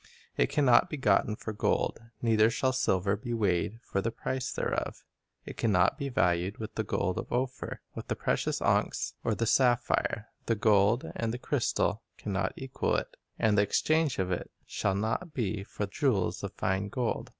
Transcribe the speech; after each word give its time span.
"It 0.35 0.49
can 0.49 0.65
not 0.65 0.89
be 0.89 0.97
gotten 0.97 1.35
for 1.35 1.53
gold, 1.53 1.99
Neither 2.23 2.49
shall 2.49 2.73
silver 2.73 3.15
be 3.15 3.35
weighed 3.35 3.79
for 3.83 4.01
the 4.01 4.09
price 4.09 4.51
thereof. 4.51 5.03
It 5.45 5.57
can 5.57 5.71
not 5.71 5.99
be 5.99 6.09
valued 6.09 6.57
with 6.57 6.73
the 6.73 6.81
gold 6.83 7.19
of 7.19 7.31
Ophir, 7.31 7.81
With 7.93 8.07
the 8.07 8.15
precious 8.15 8.61
onyx, 8.63 9.13
or 9.23 9.35
the 9.35 9.45
sapphire. 9.45 10.25
The 10.47 10.55
gold 10.55 11.05
and 11.15 11.31
the 11.31 11.37
crystal 11.37 12.01
can 12.17 12.33
not 12.33 12.53
equal 12.57 12.95
it; 12.95 13.15
And 13.37 13.55
the 13.55 13.61
exchange 13.61 14.17
of 14.17 14.31
it 14.31 14.49
shall 14.65 14.95
not 14.95 15.35
be 15.35 15.63
for 15.63 15.85
jewels 15.85 16.41
of 16.43 16.53
fine 16.53 16.89
gold. 16.89 17.29